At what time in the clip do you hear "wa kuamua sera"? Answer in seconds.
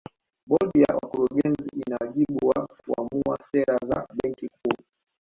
2.47-3.77